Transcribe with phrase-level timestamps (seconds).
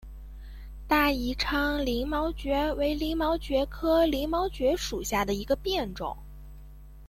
[0.87, 6.17] 大宜昌鳞毛蕨为鳞毛蕨科鳞毛蕨属下的一个变种。